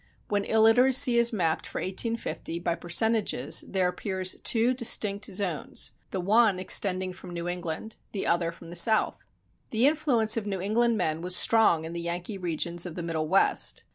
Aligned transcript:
When 0.29 0.45
illiteracy 0.45 1.19
is 1.19 1.31
mapped 1.31 1.67
for 1.67 1.79
1850 1.79 2.57
by 2.57 2.73
percentages 2.73 3.63
there 3.67 3.87
appears 3.87 4.41
two 4.41 4.73
distinct 4.73 5.25
zones, 5.25 5.91
the 6.09 6.19
one 6.19 6.57
extending 6.57 7.13
from 7.13 7.29
New 7.29 7.47
England, 7.47 7.97
the 8.11 8.25
other 8.25 8.51
from 8.51 8.71
the 8.71 8.75
South. 8.75 9.23
The 9.69 9.85
influence 9.85 10.37
of 10.37 10.47
New 10.47 10.59
England 10.59 10.97
men 10.97 11.21
was 11.21 11.35
strong 11.35 11.85
in 11.85 11.93
the 11.93 12.01
Yankee 12.01 12.39
regions 12.39 12.87
of 12.87 12.95
the 12.95 13.03
Middle 13.03 13.27
West. 13.27 13.83